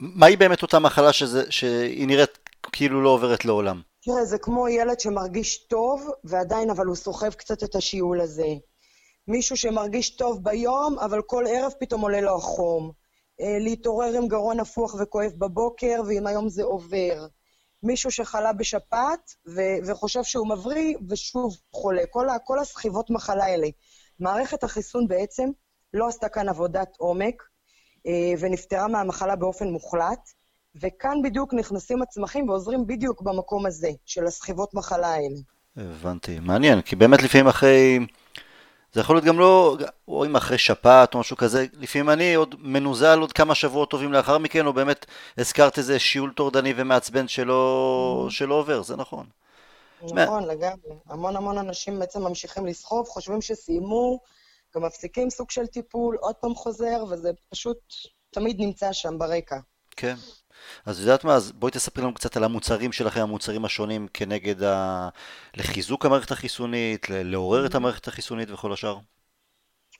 מהי 0.00 0.36
באמת 0.36 0.62
אותה 0.62 0.78
מחלה 0.78 1.12
שזה, 1.12 1.42
שהיא 1.50 2.06
נראית 2.06 2.38
כאילו 2.72 3.02
לא 3.02 3.08
עוברת 3.08 3.44
לעולם? 3.44 3.80
תראה, 4.02 4.24
זה 4.24 4.38
כמו 4.38 4.68
ילד 4.68 5.00
שמרגיש 5.00 5.66
טוב, 5.66 6.10
ועדיין 6.24 6.70
אבל 6.70 6.86
הוא 6.86 6.96
סוחב 6.96 7.30
קצת 7.30 7.62
את 7.64 7.74
השיעול 7.74 8.20
הזה. 8.20 8.48
מישהו 9.28 9.56
שמרגיש 9.56 10.10
טוב 10.10 10.44
ביום, 10.44 10.98
אבל 10.98 11.22
כל 11.22 11.44
ערב 11.48 11.72
פתאום 11.80 12.00
עולה 12.00 12.20
לו 12.20 12.36
החום. 12.36 12.92
אה, 13.40 13.58
להתעורר 13.60 14.16
עם 14.16 14.28
גרון 14.28 14.60
הפוך 14.60 14.96
וכואב 15.00 15.32
בבוקר, 15.38 16.02
ואם 16.06 16.26
היום 16.26 16.48
זה 16.48 16.62
עובר. 16.64 17.26
מישהו 17.82 18.10
שחלה 18.10 18.52
בשפעת 18.52 19.34
ו- 19.54 19.86
וחושב 19.86 20.22
שהוא 20.22 20.48
מבריא, 20.48 20.96
ושוב 21.08 21.56
חולה. 21.72 22.02
כל, 22.10 22.28
ה- 22.28 22.38
כל 22.38 22.58
הסחיבות 22.58 23.10
מחלה 23.10 23.44
האלה. 23.44 23.68
מערכת 24.20 24.64
החיסון 24.64 25.08
בעצם 25.08 25.50
לא 25.94 26.08
עשתה 26.08 26.28
כאן 26.28 26.48
עבודת 26.48 26.88
עומק, 26.98 27.42
ונפטרה 28.38 28.88
מהמחלה 28.88 29.36
באופן 29.36 29.68
מוחלט, 29.68 30.30
וכאן 30.80 31.22
בדיוק 31.22 31.54
נכנסים 31.54 32.02
הצמחים 32.02 32.48
ועוזרים 32.48 32.86
בדיוק 32.86 33.22
במקום 33.22 33.66
הזה, 33.66 33.90
של 34.06 34.26
הסחיבות 34.26 34.74
מחלה 34.74 35.08
האלה. 35.08 35.36
הבנתי. 35.76 36.38
מעניין, 36.40 36.80
כי 36.80 36.96
באמת 36.96 37.22
לפעמים 37.22 37.48
אחרי... 37.48 37.98
זה 38.92 39.00
יכול 39.00 39.16
להיות 39.16 39.24
גם 39.24 39.38
לא, 39.38 39.76
או 40.08 40.24
אם 40.24 40.36
אחרי 40.36 40.58
שפעת 40.58 41.14
או 41.14 41.20
משהו 41.20 41.36
כזה, 41.36 41.66
לפעמים 41.72 42.10
אני 42.10 42.34
עוד 42.34 42.54
מנוזל 42.58 43.18
עוד 43.18 43.32
כמה 43.32 43.54
שבועות 43.54 43.90
טובים 43.90 44.12
לאחר 44.12 44.38
מכן, 44.38 44.66
או 44.66 44.72
באמת 44.72 45.06
הזכרת 45.38 45.78
איזה 45.78 45.98
שיעול 45.98 46.32
טורדני 46.32 46.72
ומעצבן 46.76 47.28
שלא, 47.28 48.26
mm-hmm. 48.26 48.32
שלא 48.32 48.54
עובר, 48.54 48.82
זה 48.82 48.96
נכון. 48.96 49.26
נכון, 50.02 50.44
לגמרי. 50.44 50.94
המון 51.08 51.36
המון 51.36 51.58
אנשים 51.58 51.98
בעצם 51.98 52.22
ממשיכים 52.22 52.66
לסחוב, 52.66 53.06
חושבים 53.08 53.42
שסיימו, 53.42 54.20
גם 54.78 54.84
מפסיקים 54.84 55.30
סוג 55.30 55.50
של 55.50 55.66
טיפול, 55.66 56.16
עוד 56.20 56.34
פעם 56.34 56.54
חוזר, 56.54 57.04
וזה 57.10 57.30
פשוט 57.48 57.78
תמיד 58.30 58.60
נמצא 58.60 58.92
שם 58.92 59.18
ברקע. 59.18 59.58
כן. 59.90 60.14
אז 60.86 61.00
יודעת 61.00 61.24
מה, 61.24 61.34
אז 61.34 61.52
בואי 61.52 61.72
תספרי 61.72 62.02
לנו 62.02 62.14
קצת 62.14 62.36
על 62.36 62.44
המוצרים 62.44 62.92
שלכם, 62.92 63.20
המוצרים 63.20 63.64
השונים 63.64 64.08
כנגד 64.14 64.62
ה... 64.62 65.08
לחיזוק 65.56 66.06
המערכת 66.06 66.30
החיסונית, 66.30 67.06
לעורר 67.10 67.66
את 67.66 67.74
המערכת 67.74 68.08
החיסונית 68.08 68.50
וכל 68.50 68.72
השאר. 68.72 68.98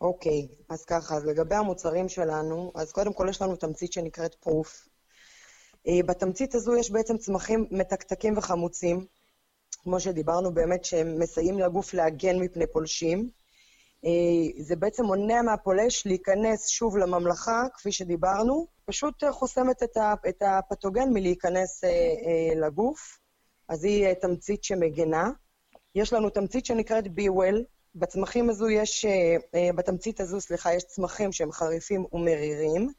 אוקיי, 0.01 0.49
okay, 0.51 0.75
אז 0.75 0.85
ככה, 0.85 1.15
אז 1.15 1.25
לגבי 1.25 1.55
המוצרים 1.55 2.09
שלנו, 2.09 2.73
אז 2.75 2.93
קודם 2.93 3.13
כל 3.13 3.27
יש 3.31 3.43
לנו 3.43 3.57
תמצית 3.57 3.93
שנקראת 3.93 4.35
פרוף. 4.35 4.89
אה, 5.89 6.01
בתמצית 6.07 6.55
הזו 6.55 6.77
יש 6.77 6.91
בעצם 6.91 7.19
צמחים 7.19 7.67
מתקתקים 7.71 8.39
וחמוצים, 8.39 9.07
כמו 9.83 10.01
שדיברנו 10.01 10.55
באמת, 10.55 10.85
שהם 10.85 11.19
מסייעים 11.19 11.59
לגוף 11.59 11.95
להגן 11.95 12.39
מפני 12.39 12.67
פולשים. 12.67 13.31
אה, 14.05 14.63
זה 14.63 14.77
בעצם 14.77 15.05
מונע 15.05 15.43
מהפולש 15.43 16.07
להיכנס 16.07 16.69
שוב 16.69 16.97
לממלכה, 16.97 17.63
כפי 17.75 17.93
שדיברנו, 17.93 18.67
פשוט 18.85 19.25
אה, 19.25 19.33
חוסמת 19.33 19.83
את 20.29 20.43
הפתוגן 20.43 21.13
מלהיכנס 21.13 21.85
אה, 21.85 21.91
לגוף. 22.57 23.19
אז 23.69 23.85
היא 23.85 24.13
תמצית 24.15 24.65
שמגנה. 24.65 25.31
יש 25.95 26.13
לנו 26.13 26.31
תמצית 26.31 26.67
שנקראת 26.67 27.05
B-Well. 27.05 27.63
בצמחים 27.95 28.51
הזו 28.51 28.71
יש, 28.71 29.07
בתמצית 29.75 30.21
הזו, 30.21 30.41
סליחה, 30.41 30.75
יש 30.75 30.85
צמחים 30.85 31.33
שהם 31.33 31.53
חריפים 31.53 32.05
ומרירים. 32.13 32.93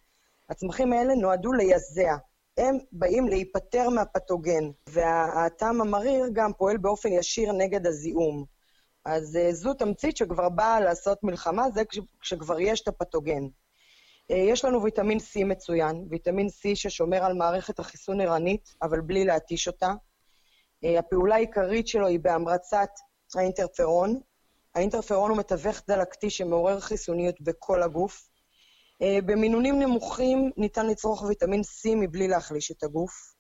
הצמחים 0.50 0.94
האלה 0.94 1.16
נועדו 1.16 1.54
ליזע. 1.54 2.16
הם 2.58 2.78
באים 2.92 3.28
להיפטר 3.28 3.90
מהפתוגן, 3.90 4.70
והטעם 4.90 5.82
המריר 5.82 6.26
גם 6.34 6.54
פועל 6.54 6.78
באופן 6.78 7.10
ישיר 7.12 7.52
נגד 7.52 7.88
הזיהום. 7.88 8.46
אז 9.06 9.36
uh, 9.36 9.54
זו 9.54 9.74
תמצית 9.74 10.18
שכבר 10.18 10.50
באה 10.50 10.80
לעשות 10.80 11.24
מלחמה, 11.24 11.72
זה 11.72 11.86
כש, 11.86 12.00
כשכבר 12.22 12.60
יש 12.60 12.82
את 12.82 12.88
הפתוגן. 12.88 13.44
Uh, 13.44 14.36
יש 14.36 14.66
לנו 14.66 14.84
ויטמין 14.84 15.18
C 15.18 15.46
מצוין, 15.46 16.08
ויטמין 16.10 16.48
C 16.48 16.76
ששומר 16.76 17.24
על 17.24 17.34
מערכת 17.34 17.80
החיסון 17.80 18.22
ערנית, 18.22 18.76
אבל 18.82 19.02
בלי 19.02 19.26
להתיש 19.26 19.68
אותה. 19.68 19.92
Uh, 20.86 21.00
הפעולה 21.00 21.36
העיקרית 21.36 21.88
שלו 21.88 22.08
היא 22.08 22.20
בהמרצת 22.20 22.90
האינטרפרון. 23.36 24.20
האינטרפרון 24.76 25.30
הוא 25.32 25.38
מתווך 25.38 25.82
דלקתי 25.88 26.30
שמעורר 26.30 26.80
חיסוניות 26.80 27.42
בכל 27.42 27.84
הגוף. 27.84 28.30
במינונים 29.26 29.80
נמוכים 29.80 30.52
ניתן 30.58 30.88
לצרוך 30.88 31.22
ויטמין 31.22 31.62
C 31.62 31.90
מבלי 31.96 32.28
להחליש 32.28 32.72
את 32.72 32.84
הגוף. 32.84 33.34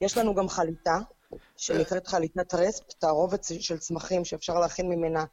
יש 0.00 0.18
לנו 0.18 0.34
גם 0.34 0.48
חליטה, 0.48 0.98
שנקראת 1.56 2.06
חליטת 2.06 2.54
רספ, 2.54 2.92
תערובת 2.92 3.44
של 3.60 3.78
צמחים 3.78 4.24
שאפשר 4.24 4.60
להכין 4.60 4.88
ממנה 4.88 5.24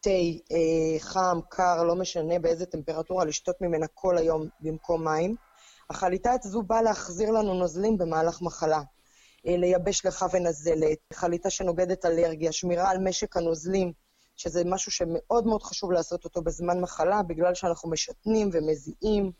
תה, 0.00 0.10
אה, 0.10 0.98
חם, 0.98 1.40
קר, 1.48 1.82
לא 1.82 1.94
משנה 1.94 2.38
באיזה 2.38 2.66
טמפרטורה, 2.66 3.24
לשתות 3.24 3.60
ממנה 3.60 3.86
כל 3.94 4.18
היום 4.18 4.48
במקום 4.60 5.04
מים. 5.04 5.36
החליטה 5.90 6.32
הזו 6.44 6.62
באה 6.62 6.82
להחזיר 6.82 7.30
לנו 7.30 7.54
נוזלים 7.54 7.98
במהלך 7.98 8.42
מחלה. 8.42 8.82
אה, 9.46 9.56
לייבש 9.56 10.06
לך 10.06 10.26
ונזלת, 10.32 10.98
חליטה 11.12 11.50
שנוגדת 11.50 12.06
אלרגיה, 12.06 12.52
שמירה 12.52 12.90
על 12.90 12.98
משק 12.98 13.36
הנוזלים, 13.36 13.92
שזה 14.36 14.64
משהו 14.64 14.92
שמאוד 14.92 15.46
מאוד 15.46 15.62
חשוב 15.62 15.92
לעשות 15.92 16.24
אותו 16.24 16.42
בזמן 16.42 16.80
מחלה, 16.80 17.22
בגלל 17.22 17.54
שאנחנו 17.54 17.90
משתנים 17.90 18.50
ומזיעים 18.52 19.32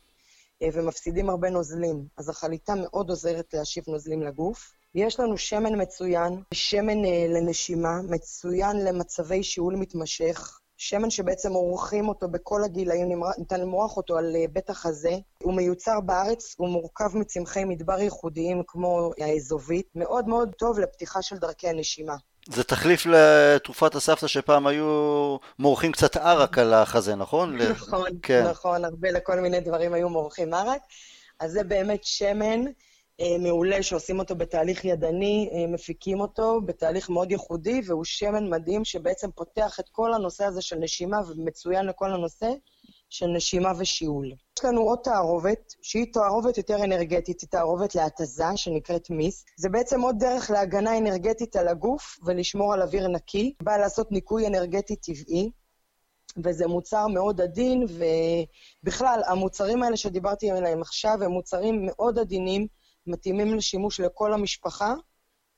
אה, 0.61 0.67
ומפסידים 0.73 1.29
הרבה 1.29 1.49
נוזלים. 1.49 2.07
אז 2.17 2.29
החליטה 2.29 2.73
מאוד 2.75 3.09
עוזרת 3.09 3.53
להשיב 3.53 3.83
נוזלים 3.87 4.21
לגוף. 4.21 4.73
יש 4.95 5.19
לנו 5.19 5.37
שמן 5.37 5.81
מצוין, 5.81 6.41
שמן 6.53 7.05
אה, 7.05 7.25
לנשימה, 7.29 7.99
מצוין 8.09 8.85
למצבי 8.85 9.43
שיעול 9.43 9.75
מתמשך, 9.75 10.59
שמן 10.77 11.09
שבעצם 11.09 11.51
עורכים 11.51 12.09
אותו 12.09 12.27
בכל 12.27 12.63
הגילאים, 12.63 13.23
ניתן 13.37 13.59
למרוח 13.59 13.97
אותו 13.97 14.17
על 14.17 14.35
אה, 14.35 14.45
בית 14.53 14.69
החזה. 14.69 15.17
הוא 15.43 15.53
מיוצר 15.53 15.99
בארץ, 15.99 16.55
הוא 16.57 16.69
מורכב 16.69 17.17
מצמחי 17.17 17.65
מדבר 17.65 17.99
ייחודיים 17.99 18.63
כמו 18.67 19.11
האזובית, 19.21 19.87
מאוד 19.95 20.27
מאוד 20.27 20.49
טוב 20.57 20.79
לפתיחה 20.79 21.21
של 21.21 21.37
דרכי 21.37 21.69
הנשימה. 21.69 22.15
זה 22.49 22.63
תחליף 22.63 23.05
לתרופת 23.05 23.95
הסבתא 23.95 24.27
שפעם 24.27 24.67
היו 24.67 25.37
מורחים 25.59 25.91
קצת 25.91 26.17
ערק 26.17 26.57
על 26.57 26.73
החזה, 26.73 27.15
נכון? 27.15 27.57
נכון, 27.57 28.09
כן. 28.21 28.47
נכון, 28.49 28.85
הרבה 28.85 29.11
לכל 29.11 29.39
מיני 29.39 29.59
דברים 29.59 29.93
היו 29.93 30.09
מורחים 30.09 30.53
ערק. 30.53 30.81
אז 31.39 31.51
זה 31.51 31.63
באמת 31.63 32.03
שמן 32.03 32.65
מעולה 33.39 33.83
שעושים 33.83 34.19
אותו 34.19 34.35
בתהליך 34.35 34.85
ידני, 34.85 35.49
אה, 35.53 35.67
מפיקים 35.67 36.19
אותו 36.19 36.61
בתהליך 36.61 37.09
מאוד 37.09 37.31
ייחודי, 37.31 37.81
והוא 37.85 38.03
שמן 38.03 38.49
מדהים 38.49 38.85
שבעצם 38.85 39.31
פותח 39.31 39.79
את 39.79 39.89
כל 39.89 40.13
הנושא 40.13 40.45
הזה 40.45 40.61
של 40.61 40.75
נשימה 40.75 41.17
ומצוין 41.27 41.85
לכל 41.85 42.13
הנושא 42.13 42.53
של 43.09 43.27
נשימה 43.27 43.71
ושיעול. 43.77 44.31
יש 44.59 44.65
לנו 44.65 44.81
עוד 44.81 44.99
תערובת, 45.03 45.73
שהיא 45.81 46.13
תערובת 46.13 46.57
יותר 46.57 46.83
אנרגטית, 46.83 47.41
היא 47.41 47.49
תערובת 47.49 47.95
להתזה, 47.95 48.45
שנקראת 48.55 49.09
מיסט. 49.09 49.49
זה 49.57 49.69
בעצם 49.69 50.01
עוד 50.01 50.15
דרך 50.19 50.51
להגנה 50.51 50.97
אנרגטית 50.97 51.55
על 51.55 51.67
הגוף 51.67 52.19
ולשמור 52.25 52.73
על 52.73 52.81
אוויר 52.81 53.07
נקי. 53.07 53.53
בא 53.63 53.77
לעשות 53.77 54.11
ניקוי 54.11 54.47
אנרגטי 54.47 54.95
טבעי, 54.95 55.51
וזה 56.43 56.67
מוצר 56.67 57.07
מאוד 57.07 57.41
עדין, 57.41 57.85
ובכלל, 58.83 59.21
המוצרים 59.27 59.83
האלה 59.83 59.97
שדיברתי 59.97 60.51
עליהם 60.51 60.81
עכשיו 60.81 61.23
הם 61.23 61.31
מוצרים 61.31 61.85
מאוד 61.85 62.19
עדינים, 62.19 62.67
מתאימים 63.07 63.55
לשימוש 63.55 63.99
לכל 63.99 64.33
המשפחה 64.33 64.93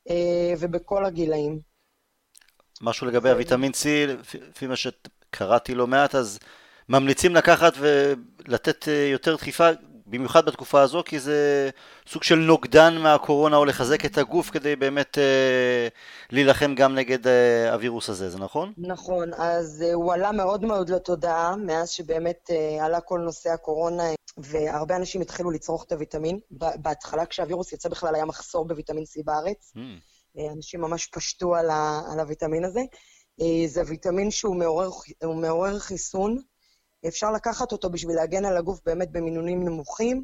אה, 0.09 0.53
ובכל 0.59 1.05
הגילאים. 1.05 1.59
משהו 2.81 3.07
לגבי 3.07 3.29
הוויטמין 3.29 3.71
C, 3.71 3.85
לפי 4.49 4.67
מה 4.67 4.75
שקראתי 4.75 5.75
לא 5.75 5.87
מעט, 5.87 6.15
אז 6.15 6.39
ממליצים 6.89 7.35
לקחת 7.35 7.73
ולתת 7.77 8.87
אה, 8.87 9.07
יותר 9.11 9.35
דחיפה, 9.35 9.69
במיוחד 10.07 10.45
בתקופה 10.45 10.81
הזו, 10.81 11.03
כי 11.05 11.19
זה 11.19 11.69
סוג 12.07 12.23
של 12.23 12.35
נוגדן 12.35 12.97
מהקורונה, 12.97 13.57
או 13.57 13.65
לחזק 13.65 14.05
את 14.05 14.17
הגוף 14.17 14.49
כדי 14.49 14.75
באמת 14.75 15.17
אה, 15.17 15.87
להילחם 16.31 16.75
גם 16.75 16.95
נגד 16.95 17.27
אה, 17.27 17.73
הווירוס 17.73 18.09
הזה, 18.09 18.29
זה 18.29 18.39
נכון? 18.39 18.73
נכון, 18.77 19.33
אז 19.33 19.83
אה, 19.87 19.93
הוא 19.93 20.13
עלה 20.13 20.31
מאוד 20.31 20.65
מאוד 20.65 20.89
לתודעה, 20.89 21.55
מאז 21.55 21.89
שבאמת 21.89 22.49
אה, 22.49 22.85
עלה 22.85 23.01
כל 23.01 23.19
נושא 23.19 23.49
הקורונה, 23.49 24.03
והרבה 24.37 24.95
אנשים 24.95 25.21
התחילו 25.21 25.51
לצרוך 25.51 25.83
את 25.83 25.91
הוויטמין. 25.91 26.39
בהתחלה, 26.51 27.25
כשהווירוס 27.25 27.73
יצא 27.73 27.89
בכלל, 27.89 28.15
היה 28.15 28.25
מחסור 28.25 28.67
בוויטמין 28.67 29.03
C 29.03 29.23
בארץ. 29.25 29.73
Mm. 29.75 29.79
אנשים 30.55 30.81
ממש 30.81 31.05
פשטו 31.05 31.55
על, 31.55 31.69
ה, 31.69 32.01
על 32.11 32.19
הוויטמין 32.19 32.65
הזה. 32.65 32.81
אה, 33.41 33.67
זה 33.67 33.81
ויטמין 33.87 34.31
שהוא 34.31 34.55
מעורר, 34.55 34.89
מעורר 35.23 35.79
חיסון. 35.79 36.37
אפשר 37.07 37.31
לקחת 37.31 37.71
אותו 37.71 37.89
בשביל 37.89 38.15
להגן 38.15 38.45
על 38.45 38.57
הגוף 38.57 38.79
באמת 38.85 39.11
במינונים 39.11 39.63
נמוכים, 39.63 40.23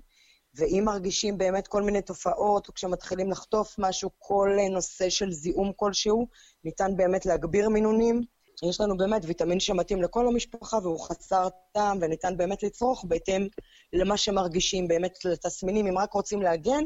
ואם 0.55 0.83
מרגישים 0.85 1.37
באמת 1.37 1.67
כל 1.67 1.83
מיני 1.83 2.01
תופעות, 2.01 2.67
או 2.67 2.73
כשמתחילים 2.73 3.31
לחטוף 3.31 3.75
משהו, 3.77 4.09
כל 4.19 4.49
נושא 4.71 5.09
של 5.09 5.31
זיהום 5.31 5.71
כלשהו, 5.75 6.27
ניתן 6.63 6.97
באמת 6.97 7.25
להגביר 7.25 7.69
מינונים. 7.69 8.21
יש 8.69 8.81
לנו 8.81 8.97
באמת 8.97 9.21
ויטמין 9.25 9.59
שמתאים 9.59 10.01
לכל 10.01 10.27
המשפחה 10.27 10.77
והוא 10.77 10.99
חסר 10.99 11.47
טעם 11.73 11.97
וניתן 12.01 12.37
באמת 12.37 12.63
לצרוך 12.63 13.05
בהתאם 13.07 13.47
למה 13.93 14.17
שמרגישים, 14.17 14.87
באמת 14.87 15.25
לתסמינים, 15.25 15.87
אם 15.87 15.97
רק 15.97 16.13
רוצים 16.13 16.41
להגן, 16.41 16.83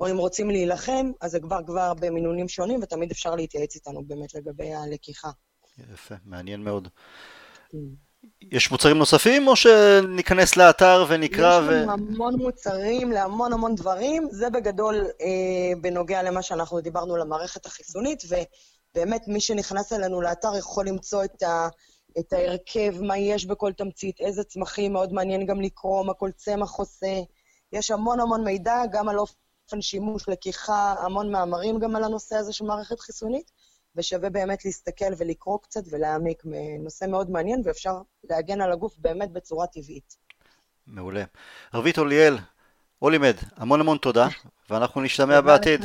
או 0.00 0.10
אם 0.10 0.16
רוצים 0.16 0.50
להילחם, 0.50 1.10
אז 1.20 1.30
זה 1.30 1.40
כבר 1.40 1.58
כבר 1.66 1.92
במינונים 1.94 2.48
שונים, 2.48 2.80
ותמיד 2.82 3.10
אפשר 3.10 3.34
להתייעץ 3.34 3.74
איתנו 3.74 4.04
באמת 4.04 4.34
לגבי 4.34 4.74
הלקיחה. 4.74 5.30
יפה, 5.92 6.14
מעניין 6.24 6.64
מאוד. 6.64 6.88
כן. 7.68 8.05
יש 8.52 8.70
מוצרים 8.70 8.98
נוספים, 8.98 9.48
או 9.48 9.56
שניכנס 9.56 10.56
לאתר 10.56 11.04
ונקרא 11.08 11.60
ו... 11.60 11.72
יש 11.72 11.82
לנו 11.82 11.92
המון 11.92 12.34
מוצרים 12.34 13.12
להמון 13.12 13.52
המון 13.52 13.74
דברים. 13.74 14.28
זה 14.30 14.50
בגדול 14.50 14.94
אה, 14.94 15.80
בנוגע 15.80 16.22
למה 16.22 16.42
שאנחנו 16.42 16.80
דיברנו 16.80 17.16
למערכת 17.16 17.66
החיסונית, 17.66 18.22
ובאמת 18.24 19.28
מי 19.28 19.40
שנכנס 19.40 19.92
אלינו 19.92 20.20
לאתר 20.20 20.56
יכול 20.58 20.88
למצוא 20.88 21.24
את, 21.24 21.42
ה, 21.42 21.68
את 22.18 22.32
ההרכב, 22.32 22.94
מה 23.00 23.18
יש 23.18 23.46
בכל 23.46 23.72
תמצית, 23.72 24.20
איזה 24.20 24.44
צמחים, 24.44 24.92
מאוד 24.92 25.12
מעניין 25.12 25.46
גם 25.46 25.60
לקרוא 25.60 26.04
מה 26.04 26.14
כל 26.14 26.30
צמח 26.36 26.74
עושה. 26.74 27.20
יש 27.72 27.90
המון 27.90 28.20
המון 28.20 28.44
מידע, 28.44 28.82
גם 28.92 29.08
על 29.08 29.18
אופן 29.18 29.80
שימוש, 29.80 30.28
לקיחה, 30.28 30.94
המון 30.98 31.32
מאמרים 31.32 31.78
גם 31.78 31.96
על 31.96 32.04
הנושא 32.04 32.36
הזה 32.36 32.52
של 32.52 32.64
מערכת 32.64 33.00
חיסונית. 33.00 33.50
ושווה 33.96 34.30
באמת 34.30 34.64
להסתכל 34.64 35.12
ולקרוא 35.18 35.58
קצת 35.62 35.80
ולהעמיק. 35.90 36.42
נושא 36.78 37.04
מאוד 37.04 37.30
מעניין, 37.30 37.62
ואפשר 37.64 37.94
להגן 38.30 38.60
על 38.60 38.72
הגוף 38.72 38.96
באמת 38.98 39.32
בצורה 39.32 39.66
טבעית. 39.66 40.16
מעולה. 40.86 41.24
רבית 41.74 41.98
אוליאל, 41.98 42.36
אולימד, 43.02 43.34
המון 43.56 43.80
המון 43.80 43.98
תודה, 43.98 44.28
ואנחנו 44.70 45.00
נשתמע 45.00 45.40
בעתיד. 45.40 45.80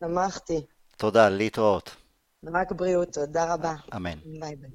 שמחתי. 0.00 0.66
תודה, 0.96 1.28
להתראות. 1.28 1.96
רק 2.44 2.72
בריאות, 2.72 3.12
תודה 3.12 3.54
רבה. 3.54 3.74
אמן. 3.96 4.18
ביי 4.40 4.56
ביי. 4.56 4.70